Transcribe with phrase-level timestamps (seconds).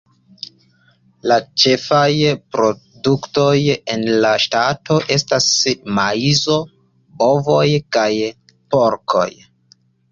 [1.31, 2.07] La ĉefaj
[2.55, 3.53] produktoj
[3.97, 5.53] en la ŝtato estas
[6.01, 6.61] maizo,
[7.23, 7.65] bovoj,
[7.99, 8.11] kaj
[8.75, 9.31] porkoj.